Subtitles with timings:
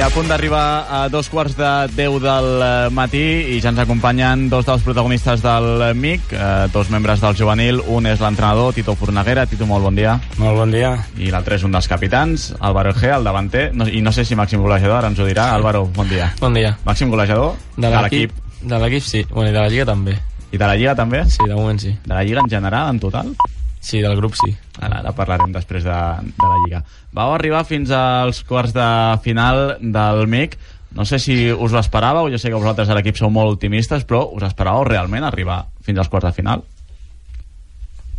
[0.00, 3.20] A punt d'arribar a dos quarts de 10 del eh, matí
[3.52, 7.82] i ja ens acompanyen dos dels protagonistes del MIC, eh, dos membres del juvenil.
[7.84, 9.44] Un és l'entrenador, Tito Fornaguera.
[9.50, 10.14] Tito, molt bon dia.
[10.40, 10.94] Molt bon dia.
[11.20, 13.68] I l'altre és un dels capitans, Álvaro G, el davanter.
[13.76, 15.50] No, I no sé si màxim golejador, ara ens ho dirà.
[15.58, 16.32] Álvaro, bon dia.
[16.40, 16.72] Bon dia.
[16.88, 18.32] Màxim golejador De l'equip.
[18.62, 19.26] De l'equip, sí.
[19.28, 20.16] Bueno, i de la Lliga també.
[20.50, 21.26] I de la Lliga també?
[21.28, 21.92] Sí, de moment sí.
[22.06, 23.36] De la Lliga en general, en total?
[23.80, 24.52] Sí, del grup sí.
[24.78, 25.96] Ara, ara parlarem després de,
[26.36, 26.82] de la Lliga.
[27.16, 28.88] Vau arribar fins als quarts de
[29.24, 30.58] final del MIC.
[30.96, 34.04] No sé si us ho esperàveu, jo sé que vosaltres a l'equip sou molt optimistes,
[34.04, 36.64] però us esperàveu realment arribar fins als quarts de final?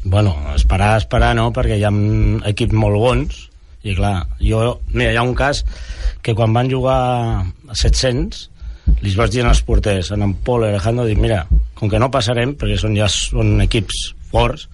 [0.03, 1.91] Bueno, esperar, esperar no, perquè hi ha
[2.49, 3.41] equips molt bons,
[3.85, 5.61] i clar, jo, mira, hi ha un cas
[6.25, 8.47] que quan van jugar a 700,
[9.01, 11.43] li vaig dir als porters, en en Pol i Alejandro, dic, mira,
[11.77, 14.67] com que no passarem, perquè són ja són equips forts,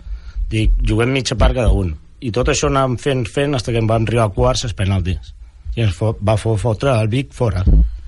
[0.52, 1.94] dic, juguem mitja part cada un.
[2.24, 5.34] I tot això anàvem fent, fent, fins que em van arribar a quarts els penaltis.
[5.78, 7.64] I ens va fotre el Vic fora.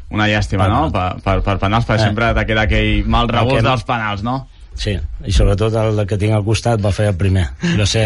[0.09, 0.87] Una llàstima, no?
[0.93, 2.07] Per, per, per penals, perquè eh.
[2.09, 4.39] sempre te queda aquell mal regust dels penals, no?
[4.79, 4.95] Sí,
[5.27, 7.49] i sobretot el que tinc al costat va fer el primer.
[7.77, 8.03] No sé...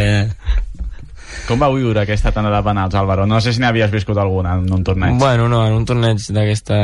[1.47, 3.25] Com va viure aquesta tanda de penals, Álvaro?
[3.25, 5.16] No sé si n'havies viscut alguna en un torneig.
[5.20, 6.78] Bueno, no, en un torneig d'aquesta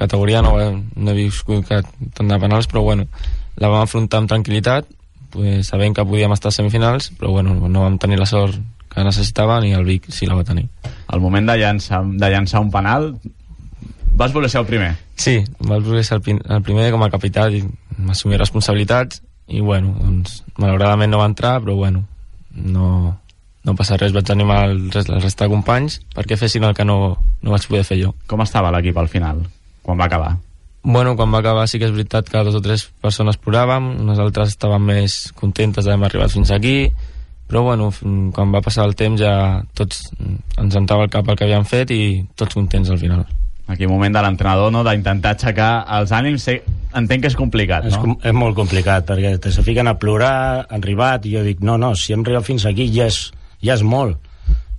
[0.00, 3.06] categoria no, no he viscut tant de penals, però bueno,
[3.62, 4.90] la vam afrontar amb tranquil·litat,
[5.34, 8.56] pues, sabent que podíem estar a semifinals, però bueno, no vam tenir la sort
[8.94, 10.68] que necessitaven i el Vic sí la va tenir.
[11.10, 13.10] Al moment de llançar, de llançar un penal,
[14.14, 14.94] vas voler ser el primer?
[15.18, 17.64] Sí, vaig voler ser el, el primer com a capità i
[18.08, 22.06] assumir responsabilitats i bueno, doncs malauradament no va entrar, però bueno,
[22.54, 22.88] no,
[23.66, 26.86] no passa res, vaig animar el rest, la resta de companys perquè fessin el que
[26.86, 28.14] no, no vaig poder fer jo.
[28.30, 29.42] Com estava l'equip al final,
[29.82, 30.36] quan va acabar?
[30.84, 34.18] Bueno, quan va acabar sí que és veritat que dos o tres persones ploràvem, unes
[34.20, 36.90] altres estaven més contentes d'haver arribat fins aquí,
[37.48, 37.88] però bueno,
[38.36, 40.10] quan va passar el temps ja tots
[40.60, 42.02] ens entrava el cap el que havíem fet i
[42.36, 43.24] tots contents al final.
[43.72, 46.58] Aquí moment de l'entrenador, no?, d'intentar aixecar els ànims, sé,
[46.92, 47.88] entenc que és complicat, no?
[47.88, 51.46] És, com, és molt complicat, perquè te se fiquen a plorar, han arribat, i jo
[51.48, 53.22] dic, no, no, si hem arribat fins aquí ja és,
[53.64, 54.20] ja és molt,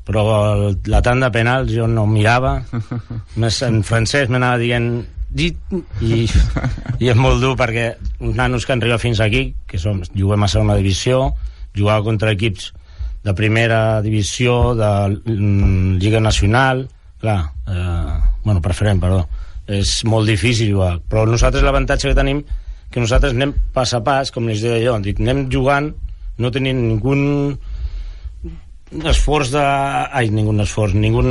[0.06, 2.59] però el, la tant de penals jo no mirava,
[3.41, 4.91] més en francès m'anava dient
[5.35, 5.51] i,
[7.03, 10.46] i és molt dur perquè uns nanos que han arribat fins aquí que som, juguem
[10.46, 11.29] a segona divisió
[11.75, 12.72] jugar contra equips
[13.25, 16.85] de primera divisió de mm, Lliga Nacional
[17.19, 19.25] clar, eh, bueno, preferent, perdó
[19.66, 22.44] és molt difícil jugar però nosaltres l'avantatge que tenim
[22.91, 25.90] que nosaltres anem pas a pas, com les deia jo dic, anem jugant,
[26.40, 27.16] no tenim ningú
[29.12, 29.63] esforç de...
[30.16, 31.23] Ai, ningú esforç, ningú...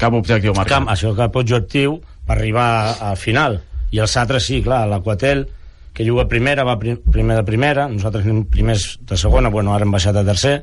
[0.00, 0.80] Cap objectiu marcat.
[0.80, 3.60] Cap, això, cap objectiu per arribar al final.
[3.94, 5.44] I els altres sí, clar, l'Aquatel,
[5.94, 9.86] que juga primera, va prim, primer de primera, nosaltres anem primers de segona, bueno, ara
[9.86, 10.56] hem baixat a tercer,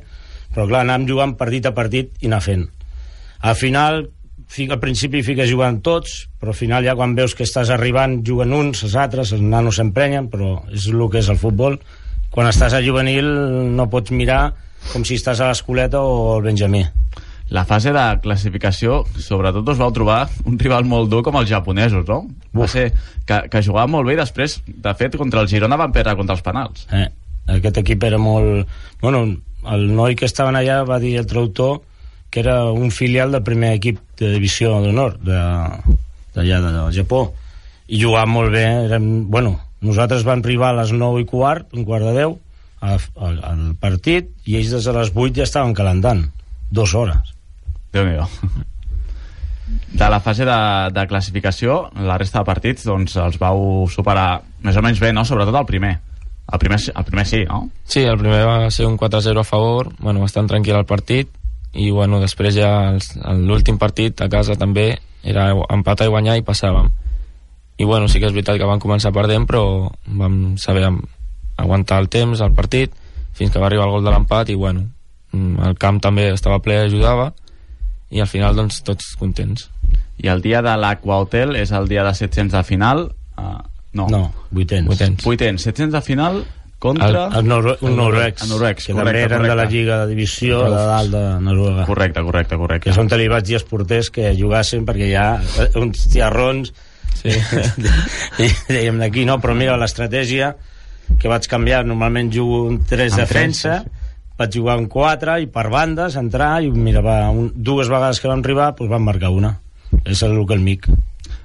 [0.52, 2.66] però clar, anàvem jugant partit a partit i anar fent.
[3.40, 4.04] Al final,
[4.68, 8.52] al principi fiques jugant tots, però al final ja quan veus que estàs arribant juguen
[8.52, 11.80] uns, els altres, els nanos s'emprenyen, però és el que és el futbol.
[12.32, 13.26] Quan estàs a juvenil
[13.76, 14.52] no pots mirar
[14.92, 16.84] com si estàs a l'escoleta o al Benjamí
[17.52, 22.06] la fase de classificació, sobretot us vau trobar un rival molt dur com els japonesos,
[22.08, 22.22] no?
[22.56, 22.86] Va ser
[23.28, 26.38] que, que jugava molt bé i després, de fet, contra el Girona van perdre contra
[26.38, 26.86] els penals.
[26.96, 27.08] Eh,
[27.58, 28.70] aquest equip era molt...
[29.02, 29.26] Bueno,
[29.74, 31.82] el noi que estaven allà va dir el traductor
[32.32, 37.26] que era un filial del primer equip de divisió d'honor d'allà del Japó
[37.92, 41.84] i jugava molt bé eren, bueno, nosaltres vam arribar a les 9 i quart, un
[41.84, 42.38] quart de 10
[42.88, 46.24] al, al partit i ells des de les 8 ja estaven calentant
[46.72, 47.36] dues hores
[47.92, 48.18] déu nhi
[49.92, 54.76] de la fase de, de classificació, la resta de partits doncs, els vau superar més
[54.76, 55.24] o menys bé, no?
[55.24, 55.92] sobretot el primer.
[56.52, 57.68] El primer, el primer sí, no?
[57.84, 61.30] Sí, el primer va ser un 4-0 a favor, bueno, bastant tranquil el partit,
[61.72, 62.72] i bueno, després ja
[63.38, 66.90] l'últim partit a casa també era empatar i guanyar i passàvem.
[67.80, 70.84] I bueno, sí que és veritat que vam començar perdent, però vam saber
[71.56, 72.92] aguantar el temps, el partit,
[73.32, 74.88] fins que va arribar el gol de l'empat i bueno,
[75.32, 77.30] mm, el camp també estava ple, ajudava,
[78.12, 79.68] i al final doncs tots contents.
[80.22, 83.06] I el dia de l'Aqua Hotel és el dia de 700 de final
[83.40, 83.60] uh,
[83.96, 84.92] no, no 800.
[84.92, 86.42] 800 800 700 de final
[86.82, 87.08] contra...
[87.08, 89.50] El, el, Nor un noruecs, el noruecs que correcte, també eren correcte.
[89.50, 91.86] de la Lliga de Divisió de dalt de Noruega.
[91.88, 92.88] Correcte, correcte, correcte.
[92.90, 95.28] Que són te li vaig dir als porters que jugassin perquè hi ha
[95.80, 96.74] uns tiarrons
[97.22, 97.32] sí.
[98.44, 100.52] i dèiem d'aquí no, però mira l'estratègia
[101.20, 103.98] que vaig canviar, normalment jugo un 3 de defensa sí
[104.42, 108.30] vaig jugar en quatre i per bandes entrar i mira, va, un, dues vegades que
[108.30, 109.56] vam arribar doncs vam marcar una
[110.04, 110.88] és el que el MIC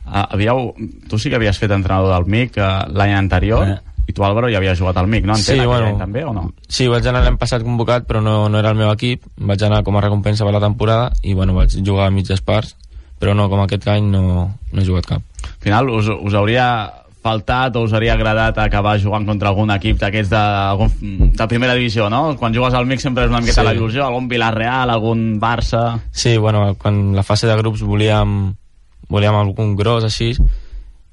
[0.06, 0.72] ah, havíeu,
[1.10, 3.78] tu sí que havies fet entrenador del MIC eh, l'any anterior eh.
[4.08, 5.36] i tu Álvaro ja havies jugat al MIC, no?
[5.36, 6.46] Entén, sí, bueno, també o no?
[6.68, 9.84] Sí, vaig anar l'any passat convocat però no, no era el meu equip vaig anar
[9.84, 12.78] com a recompensa per la temporada i bueno, vaig jugar a mitges parts
[13.20, 14.24] però no, com aquest any no,
[14.72, 15.24] no he jugat cap.
[15.42, 16.68] Al final, us, us hauria
[17.28, 21.76] faltat o us hauria agradat acabar jugant contra algun equip d'aquests de, algun- de primera
[21.76, 22.22] divisió, no?
[22.40, 23.68] Quan jugues al mix sempre és una miqueta Sí.
[23.68, 26.00] la il·lusió, algun Villarreal, algun Barça...
[26.12, 28.56] Sí, bueno, quan la fase de grups volíem,
[29.12, 30.32] volíem algun gros així,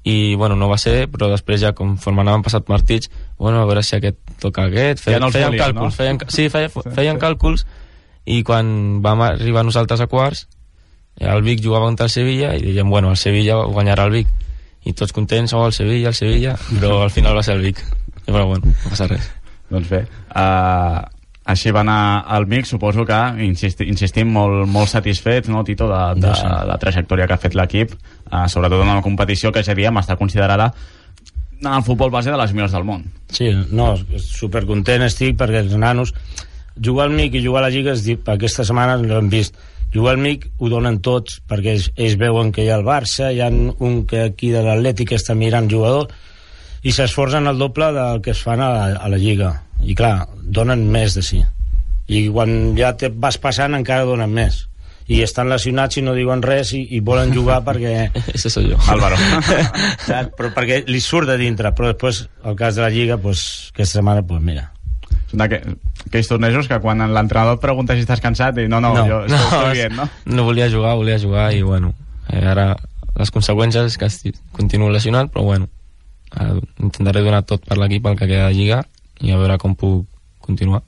[0.05, 3.09] i bueno, no va ser, però després ja conforme anaven passat partits,
[3.39, 5.95] bueno, a veure si aquest toca aquest, Ja feien, no els feien càlculs, no?
[5.97, 7.63] feien, sí, feien, feien càlculs,
[8.29, 10.45] i quan vam arribar nosaltres a quarts,
[11.17, 14.27] el Vic jugava contra el Sevilla, i dèiem, bueno, el Sevilla guanyarà el Vic,
[14.85, 17.81] i tots contents, oh, el Sevilla, el Sevilla, però al final va ser el Vic.
[18.25, 19.27] I, però bueno, no passa res.
[19.71, 20.03] Doncs bé,
[20.37, 20.99] uh,
[21.49, 21.99] així va anar
[22.35, 26.51] al mix, suposo que insisti, insistim molt, molt satisfets, no, Tito, de, de, sí.
[26.69, 27.95] la trajectòria que ha fet l'equip,
[28.29, 30.71] uh, sobretot en una competició que ja diem està considerada
[31.61, 33.05] en el futbol base de les millors del món.
[33.33, 36.13] Sí, no, supercontent estic perquè els nanos
[36.83, 37.95] jugar al MIC i jugar a la Lliga
[38.33, 39.55] aquesta setmana l'hem vist
[39.93, 43.31] jugar al MIC ho donen tots perquè ells, ells veuen que hi ha el Barça
[43.31, 46.11] hi ha un que aquí de l'Atlètic està mirant jugador
[46.85, 49.51] i s'esforcen el doble del que es fan a la, a la Lliga
[49.83, 51.41] i clar, donen més de si
[52.07, 54.65] i quan ja te vas passant encara donen més
[55.05, 58.79] i estan lesionats i no diuen res i, i volen jugar perquè Ese soy yo.
[58.89, 59.17] Álvaro.
[60.07, 60.33] Saps?
[60.37, 63.99] però perquè li surt de dintre però després el cas de la Lliga pues, aquesta
[63.99, 64.71] setmana pues, mira
[66.07, 69.05] aquells tornejos que quan l'entrenador et pregunta si estàs cansat i no, no, No.
[69.07, 70.09] jo estoy, estoy bien, no?
[70.25, 71.93] no volia jugar, volia jugar i bueno,
[72.29, 72.75] eh, ara
[73.15, 75.69] les conseqüències és que continuo lesionat, però bueno,
[76.35, 78.81] ara intentaré donar tot per l'equip el que queda de Lliga
[79.21, 80.05] i a veure com puc
[80.43, 80.81] continuar.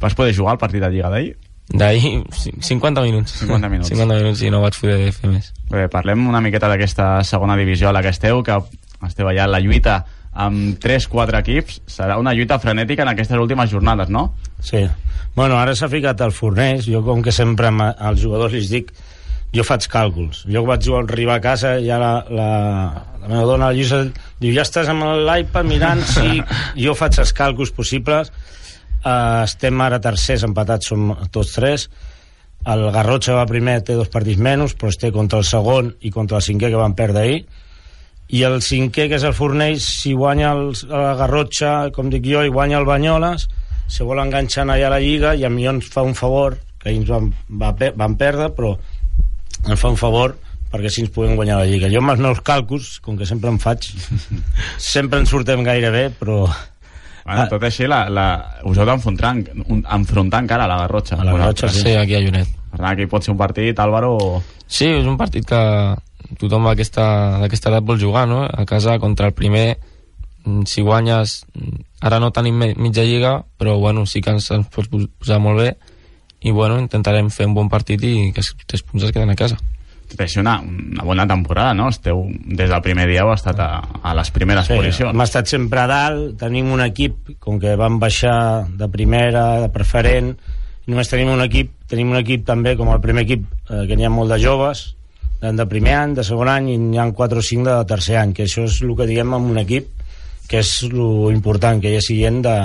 [0.00, 1.34] Vas poder jugar al partit de Lliga d'ahir?
[1.68, 3.38] D'ahir, cin- 50 minuts.
[3.40, 3.88] 50 minuts.
[3.92, 5.52] 50 minuts i no vaig poder fer més.
[5.70, 8.56] Bé, parlem una miqueta d'aquesta segona divisió a la que esteu, que
[9.06, 9.98] esteu allà en la lluita
[10.32, 11.82] amb 3-4 equips.
[11.86, 14.34] Serà una lluita frenètica en aquestes últimes jornades, no?
[14.64, 14.80] Sí.
[15.36, 16.86] Bueno, ara s'ha ficat al forners.
[16.88, 18.92] Jo, com que sempre als jugadors els dic,
[19.54, 20.44] jo faig càlculs.
[20.50, 22.48] Jo vaig jugar- arribar a casa i ja la, la,
[23.20, 24.00] la meva dona, la Lluïsa,
[24.40, 26.00] diu, ja estàs amb l'iPad mirant?
[26.06, 26.40] Sí,
[26.86, 28.32] jo faig els càlculs possibles.
[29.04, 31.88] Uh, estem ara tercers, empatats som tots tres.
[32.64, 36.10] El Garrotxa va primer, té dos partits menys, però es té contra el segon i
[36.14, 37.42] contra el cinquè que van perdre ahir
[38.32, 42.40] i el cinquè, que és el Fornells, si guanya el, la Garrotxa, com dic jo,
[42.40, 43.44] i guanya el Banyoles,
[43.88, 46.90] se vol enganxar allà a la Lliga i a mi ens fa un favor, que
[46.92, 48.74] ens van, va, van perdre, però
[49.68, 50.36] ens fa un favor
[50.74, 51.88] perquè així ens puguem guanyar la Lliga.
[51.92, 53.86] Jo amb els meus càlculs, com que sempre en faig,
[54.78, 56.44] sempre en surtem gaire bé, però
[57.24, 57.48] Bueno, Ah.
[57.48, 58.24] tot així, la, la,
[58.68, 59.30] us heu d'enfrontar
[59.96, 61.16] enfrontar encara a la Garrotxa.
[61.16, 61.94] A la Garrotxa, Sí, sí.
[61.96, 62.50] aquí a Lloret.
[62.70, 64.42] Per tant, aquí pot ser un partit, Álvaro...
[64.68, 65.60] Sí, és un partit que
[66.36, 67.06] tothom d'aquesta
[67.40, 68.42] d'aquesta edat vol jugar, no?
[68.44, 69.78] A casa contra el primer,
[70.68, 71.46] si guanyes,
[72.04, 75.70] ara no tenim mitja lliga, però bueno, sí que ens, ens pots posar molt bé
[76.44, 79.36] i bueno, intentarem fer un bon partit i que els tres punts es queden a
[79.38, 79.56] casa.
[80.10, 81.86] Tot així, una, una bona temporada, no?
[81.88, 83.68] Esteu, des del primer dia heu estat a,
[84.04, 85.14] a les primeres Sí, posicions.
[85.14, 89.70] hem estat sempre a dalt, tenim un equip, com que vam baixar de primera, de
[89.72, 90.34] preferent,
[90.84, 93.96] i només tenim un equip, tenim un equip també, com el primer equip, eh, que
[93.96, 94.90] n'hi ha molt de joves,
[95.40, 98.36] de primer any, de segon any, i n'hi ha 4 o 5 de tercer any,
[98.36, 99.88] que això és el que diem amb un equip,
[100.48, 102.56] que és lo important, que ha gent de,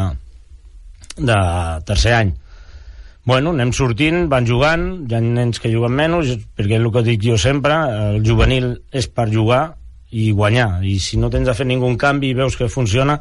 [1.17, 1.39] de
[1.87, 2.33] tercer any.
[3.29, 7.03] Bueno, anem sortint, van jugant, hi ha nens que juguen menys, perquè és el que
[7.05, 7.75] dic jo sempre,
[8.15, 9.75] el juvenil és per jugar
[10.09, 13.19] i guanyar, i si no tens de fer ningú canvi i veus que funciona,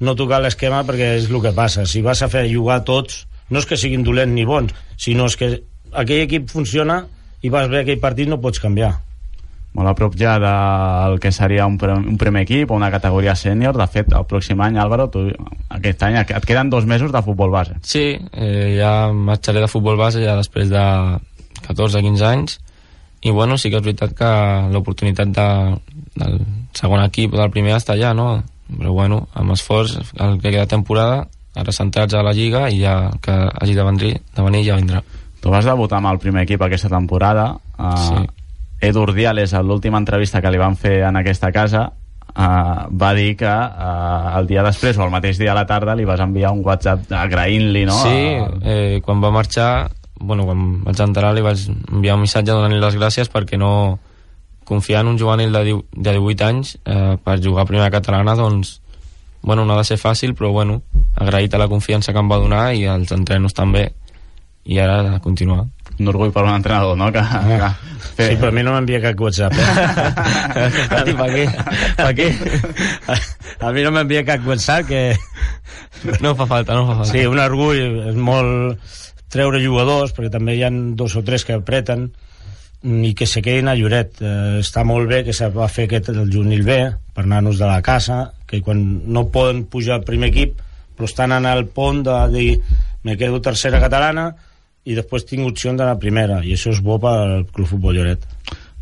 [0.00, 1.84] no tocar l'esquema perquè és el que passa.
[1.86, 5.36] Si vas a fer jugar tots, no és que siguin dolents ni bons, sinó és
[5.36, 5.52] que
[5.92, 7.02] aquell equip funciona
[7.42, 8.94] i vas bé aquell partit no pots canviar.
[9.72, 13.32] Molt a prop ja del que seria un, pre un primer equip o una categoria
[13.38, 13.76] sènior.
[13.78, 15.24] De fet, el pròxim any, Álvaro, tu,
[15.72, 17.78] aquest any et queden dos mesos de futbol base.
[17.80, 20.84] Sí, eh, ja marxaré de futbol base ja després de
[21.68, 22.58] 14-15 anys
[23.22, 24.30] i bueno, sí que és veritat que
[24.74, 25.48] l'oportunitat de,
[26.18, 26.40] del
[26.74, 28.42] segon equip o del primer està allà, no?
[28.72, 31.22] Però bueno, amb esforç, el que queda temporada,
[31.54, 34.78] ara centrats a la Lliga i ja el que hagi de venir, de venir ja
[34.80, 35.02] vindrà.
[35.42, 37.52] Tu vas debutar amb el primer equip aquesta temporada.
[37.78, 38.41] Uh, Sí.
[38.82, 41.86] Edu Urdiales, a l'última entrevista que li van fer en aquesta casa,
[42.34, 45.94] uh, va dir que uh, el dia després o el mateix dia a la tarda
[45.94, 47.98] li vas enviar un WhatsApp agraint-li, no?
[48.02, 48.18] Sí,
[48.66, 52.98] eh, quan va marxar, bueno, quan vaig entrar li vaig enviar un missatge donant-li les
[52.98, 53.72] gràcies perquè no
[54.66, 58.80] confiar en un juvenil de, de 18 anys eh, per jugar a primera catalana, doncs,
[59.42, 60.80] bueno, no ha de ser fàcil, però bueno,
[61.18, 63.90] agraït a la confiança que em va donar i als entrenos també,
[64.64, 65.66] i ara a continuar.
[65.98, 67.10] un orgull per un entrenador, no?
[67.12, 67.70] Que, que,
[68.12, 71.10] Sí, però a mi no m'envia cap WhatsApp, eh?
[71.10, 71.44] I per què?
[71.98, 72.28] Per què?
[73.60, 75.02] A mi no m'envia cap WhatsApp, que...
[76.20, 77.12] No fa falta, no fa falta.
[77.12, 78.98] Sí, un orgull, és molt
[79.32, 82.10] treure jugadors, perquè també hi han dos o tres que apreten,
[82.82, 84.18] i que se quedin a Lloret.
[84.20, 86.78] Eh, està molt bé que se va fer aquest el juvenil B
[87.14, 90.58] per nanos de la casa, que quan no poden pujar al primer equip,
[90.96, 92.50] però estan en el pont de dir
[93.02, 94.32] me quedo tercera catalana
[94.84, 98.26] i després tinc opció d'anar a primera i això és bo pel Club Futbol Lloret.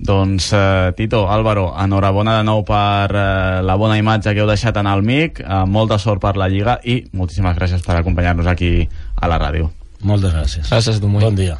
[0.00, 4.80] Doncs, eh, Tito, Álvaro, enhorabona de nou per eh, la bona imatge que heu deixat
[4.80, 8.88] en el MIC, eh, molta sort per la Lliga i moltíssimes gràcies per acompanyar-nos aquí
[9.20, 9.68] a la ràdio.
[10.00, 10.70] Moltes gràcies.
[10.72, 11.02] Gràcies.
[11.04, 11.58] Bon dia.